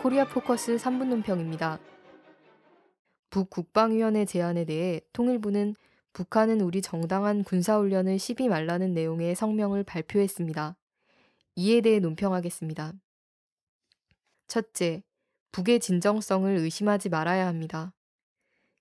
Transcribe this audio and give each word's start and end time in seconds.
코리아 0.00 0.24
포커스 0.24 0.76
3분 0.76 1.08
논평입니다. 1.08 1.80
북국방위원회 3.30 4.26
제안에 4.26 4.64
대해 4.64 5.00
통일부는 5.12 5.74
북한은 6.12 6.60
우리 6.60 6.82
정당한 6.82 7.42
군사훈련을 7.42 8.20
시비 8.20 8.48
말라는 8.48 8.94
내용의 8.94 9.34
성명을 9.34 9.82
발표했습니다. 9.82 10.76
이에 11.56 11.80
대해 11.80 11.98
논평하겠습니다. 11.98 12.92
첫째, 14.46 15.02
북의 15.50 15.80
진정성을 15.80 16.48
의심하지 16.56 17.08
말아야 17.08 17.48
합니다. 17.48 17.92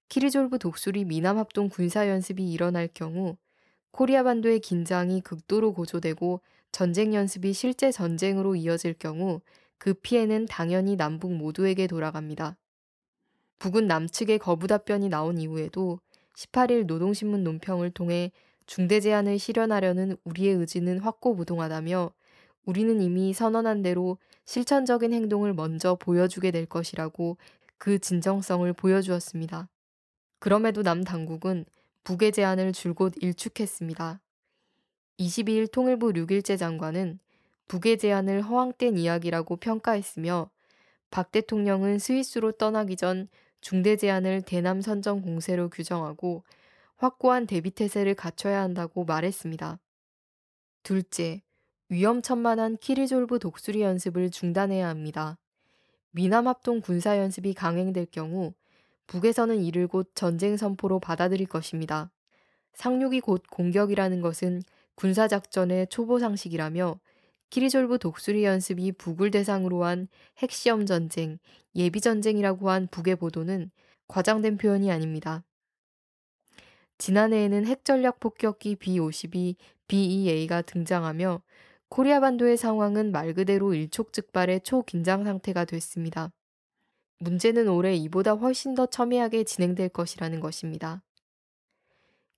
키리졸브 0.09 0.59
독수리 0.59 1.03
미남합동 1.05 1.69
군사연습이 1.69 2.47
일어날 2.47 2.87
경우 2.93 3.37
코리아 3.89 4.21
반도의 4.21 4.59
긴장이 4.59 5.21
극도로 5.21 5.73
고조되고 5.73 6.41
전쟁 6.71 7.15
연습이 7.15 7.53
실제 7.53 7.91
전쟁으로 7.91 8.55
이어질 8.55 8.93
경우 8.93 9.41
그 9.77 9.93
피해는 9.93 10.47
당연히 10.47 10.95
남북 10.95 11.33
모두에게 11.33 11.87
돌아갑니다. 11.87 12.57
북은 13.59 13.87
남측의 13.87 14.39
거부 14.39 14.67
답변이 14.67 15.09
나온 15.09 15.37
이후에도 15.37 15.99
18일 16.35 16.85
노동신문 16.85 17.43
논평을 17.43 17.91
통해 17.91 18.31
중대 18.65 18.99
제안을 18.99 19.39
실현하려는 19.39 20.17
우리의 20.23 20.55
의지는 20.55 20.99
확고부동하다며 20.99 22.11
우리는 22.65 23.01
이미 23.01 23.33
선언한 23.33 23.81
대로 23.81 24.17
실천적인 24.45 25.13
행동을 25.13 25.53
먼저 25.53 25.95
보여주게 25.95 26.51
될 26.51 26.65
것이라고 26.65 27.37
그 27.77 27.99
진정성을 27.99 28.71
보여주었습니다. 28.73 29.69
그럼에도 30.39 30.83
남 30.83 31.03
당국은 31.03 31.65
북의 32.03 32.31
제안을 32.31 32.73
줄곧 32.73 33.13
일축했습니다. 33.21 34.21
22일 35.19 35.71
통일부 35.71 36.11
6일째 36.11 36.57
장관은 36.57 37.19
북의 37.67 37.97
제안을 37.97 38.41
허황된 38.41 38.97
이야기라고 38.97 39.57
평가했으며 39.57 40.49
박 41.09 41.31
대통령은 41.31 41.99
스위스로 41.99 42.51
떠나기 42.51 42.95
전 42.95 43.27
중대 43.61 43.95
제안을 43.95 44.41
대남 44.43 44.81
선정 44.81 45.21
공세로 45.21 45.69
규정하고 45.69 46.43
확고한 46.97 47.47
대비 47.47 47.71
태세를 47.71 48.15
갖춰야 48.15 48.61
한다고 48.61 49.03
말했습니다. 49.05 49.79
둘째, 50.83 51.41
위험천만한 51.89 52.77
키리졸브 52.77 53.39
독수리 53.39 53.81
연습을 53.81 54.31
중단해야 54.31 54.87
합니다. 54.87 55.37
미남 56.11 56.47
합동 56.47 56.81
군사 56.81 57.17
연습이 57.17 57.53
강행될 57.53 58.07
경우 58.11 58.53
북에서는 59.07 59.63
이를 59.63 59.87
곧 59.87 60.11
전쟁 60.15 60.57
선포로 60.57 60.99
받아들일 60.99 61.47
것입니다. 61.47 62.11
상륙이 62.73 63.21
곧 63.21 63.43
공격이라는 63.49 64.21
것은 64.21 64.61
군사작전의 64.95 65.87
초보 65.87 66.19
상식이라며 66.19 66.99
키리졸브 67.49 67.99
독수리 67.99 68.43
연습이 68.43 68.91
북을 68.91 69.31
대상으로 69.31 69.83
한 69.85 70.07
핵시험 70.39 70.85
전쟁, 70.85 71.39
예비 71.75 72.01
전쟁이라고 72.01 72.69
한 72.69 72.87
북의 72.87 73.15
보도는 73.15 73.71
과장된 74.07 74.57
표현이 74.57 74.91
아닙니다. 74.91 75.43
지난해에는 76.97 77.65
핵전략 77.65 78.19
폭격기 78.19 78.75
B-52, 78.77 79.55
B-2가 79.87 80.61
등장하며 80.63 81.41
코리아 81.89 82.19
반도의 82.19 82.57
상황은 82.57 83.11
말 83.11 83.33
그대로 83.33 83.73
일촉즉발의 83.73 84.61
초긴장 84.61 85.23
상태가 85.23 85.63
됐습니다. 85.65 86.31
문제는 87.19 87.67
올해 87.69 87.95
이보다 87.95 88.33
훨씬 88.33 88.75
더 88.75 88.85
첨예하게 88.85 89.43
진행될 89.43 89.89
것이라는 89.89 90.39
것입니다. 90.39 91.01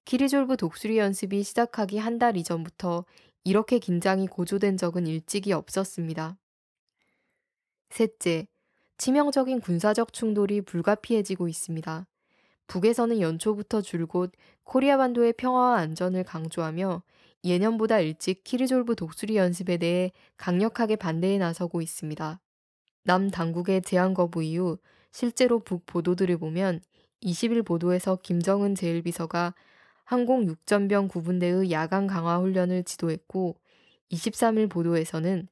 키리졸브 0.06 0.58
독수리 0.58 0.97
연습이 0.97 1.44
시작하기 1.44 1.97
한 1.97 2.20
달 2.20 2.36
이전부터 2.38 3.06
이렇게 3.50 3.80
긴장이 3.80 4.28
고조된 4.28 4.78
적은 4.78 5.08
일찍이 5.08 5.54
없었습니다. 5.54 6.38
셋째, 7.90 8.46
치명적인 9.00 9.60
군사적 9.62 10.14
충돌이 10.14 10.62
불가피해지고 10.62 11.48
있습니다. 11.48 12.06
북에서는 12.68 13.22
연초부터 13.22 13.82
줄곧 13.82 14.34
코리아 14.64 14.98
반도의 14.98 15.34
평화와 15.34 15.80
안전을 15.80 16.26
강조하며 16.26 17.02
예년보다 17.44 18.02
일찍 18.02 18.44
키리졸브 18.44 18.96
독수리 18.96 19.38
연습에 19.38 19.78
대해 19.78 20.12
강력하게 20.38 20.96
반대에 20.96 21.40
나서고 21.40 21.82
있습니다. 21.82 22.40
남 23.04 23.32
당국의 23.32 23.82
제한 23.82 24.14
거부 24.14 24.44
이후 24.44 24.78
실제로 25.12 25.58
북 25.58 25.88
보도들을 25.88 26.38
보면 26.38 26.82
20일 27.24 27.66
보도에서 27.66 28.18
김정은 28.18 28.76
제1비서가 28.76 29.56
항공 30.09 30.47
6전병 30.47 31.08
구분대의 31.08 31.70
야간 31.70 32.08
강화 32.08 32.40
훈련을 32.40 32.84
지도했고 32.84 33.58
23일 34.12 34.68
보도에서는 34.68 35.47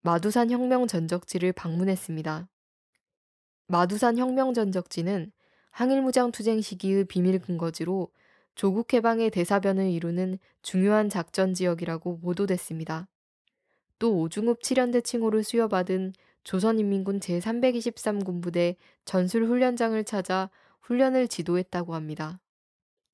마두산 0.00 0.50
혁명 0.50 0.86
전적지를 0.86 1.52
방문했습니다. 1.52 2.48
마두산 3.66 4.16
혁명 4.16 4.54
전적지는 4.54 5.30
항일무장 5.72 6.32
투쟁 6.32 6.62
시기의 6.62 7.04
비밀 7.04 7.38
근거지로 7.38 8.10
조국 8.54 8.94
해방의 8.94 9.28
대사변을 9.28 9.90
이루는 9.90 10.38
중요한 10.62 11.10
작전 11.10 11.52
지역이라고 11.52 12.20
보도됐습니다. 12.20 13.08
또 13.98 14.20
오중읍 14.20 14.62
7연대 14.62 15.04
칭호를 15.04 15.44
수여받은 15.44 16.14
조선인민군 16.44 17.20
제323군부대 17.20 18.76
전술훈련장을 19.04 20.02
찾아 20.04 20.48
훈련을 20.80 21.28
지도했다고 21.28 21.94
합니다. 21.94 22.40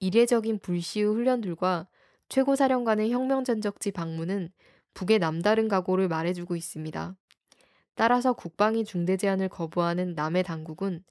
이례적인 0.05 0.59
불시의 0.59 1.07
훈련들과 1.07 1.89
최고사령관의 2.29 3.11
혁명전적지 3.11 3.93
방문은 3.93 4.51
북의 4.93 5.19
남다른 5.19 5.67
각오를 5.67 6.09
말해주고 6.09 6.57
있습니다. 6.57 7.17
따라서 7.95 8.35
국방위 8.35 8.85
중대 8.85 9.17
제안을 9.17 9.49
거부하는 9.49 10.15
남의 10.15 10.43
당국은 10.43 11.03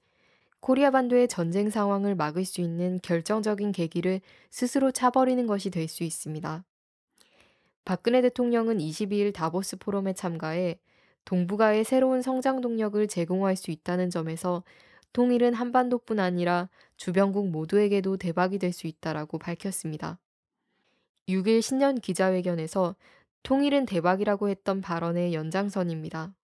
코리아 0.60 0.92
반도의 0.92 1.26
전쟁 1.26 1.70
상황을 1.70 2.14
막을 2.14 2.44
수 2.44 2.60
있는 2.60 3.00
결정적인 3.02 3.72
계기를 3.72 4.20
스스로 4.50 4.92
차버리는 4.92 5.44
것이 5.48 5.70
될 5.70 5.88
수 5.88 6.04
있습니다. 6.04 6.64
박근혜 7.84 8.22
대통령은 8.22 8.78
22일 8.78 9.34
다보스 9.34 9.76
포럼에 9.76 10.12
참가해 10.12 10.78
동북아의 11.24 11.84
새로운 11.84 12.22
성장 12.22 12.60
동력을 12.60 13.04
제공할 13.08 13.56
수 13.56 13.72
있다는 13.72 14.10
점에서 14.10 14.62
통일은 15.14 15.54
한반도뿐 15.54 16.18
아니라 16.18 16.68
주변국 16.96 17.48
모두에게도 17.48 18.16
대박이 18.18 18.58
될 18.58 18.72
수 18.72 18.88
있다라고 18.88 19.38
밝혔습니다. 19.38 20.18
6일 21.28 21.62
신년 21.62 22.00
기자회견에서 22.00 22.96
통일은 23.44 23.86
대박이라고 23.86 24.48
했던 24.48 24.80
발언의 24.80 25.32
연장선입니다. 25.32 26.34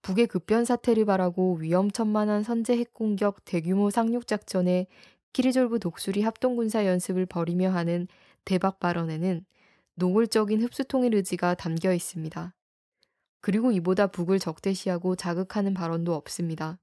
북의 0.00 0.26
급변 0.26 0.64
사태를 0.64 1.04
바라고 1.04 1.56
위험천만한 1.56 2.42
선제 2.42 2.78
핵공격 2.78 3.44
대규모 3.44 3.90
상륙 3.90 4.26
작전에 4.26 4.86
키리졸브 5.34 5.78
독수리 5.78 6.22
합동군사 6.22 6.86
연습을 6.86 7.26
벌이며 7.26 7.70
하는 7.70 8.08
대박 8.46 8.80
발언에는 8.80 9.44
노골적인 9.96 10.62
흡수통일 10.62 11.14
의지가 11.14 11.56
담겨 11.56 11.92
있습니다. 11.92 12.54
그리고 13.42 13.70
이보다 13.70 14.06
북을 14.06 14.38
적대시하고 14.38 15.14
자극하는 15.14 15.74
발언도 15.74 16.14
없습니다. 16.14 16.78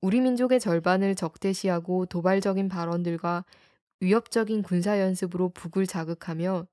우리 0.00 0.20
민족의 0.20 0.60
절반을 0.60 1.14
적대시하고 1.14 2.06
도발적인 2.06 2.68
발언들과 2.68 3.44
위협적인 4.00 4.62
군사 4.62 5.00
연습으로 5.00 5.48
북을 5.50 5.86
자극하며 5.86 6.66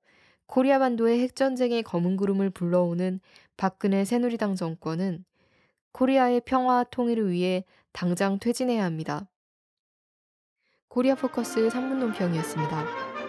코리아 0.46 0.78
반도의 0.78 1.20
핵전쟁의 1.20 1.82
검은 1.82 2.16
구름을 2.16 2.50
불러오는 2.50 3.18
박근혜 3.56 4.04
새누리당 4.04 4.54
정권은 4.54 5.24
코리아의 5.90 6.42
평화와 6.42 6.84
통일을 6.84 7.30
위해 7.30 7.64
당장 7.92 8.38
퇴진해야 8.38 8.84
합니다. 8.84 9.28
코리아 10.88 11.16
포커스 11.16 11.68
3분 11.68 11.98
논평이었습니다. 11.98 13.25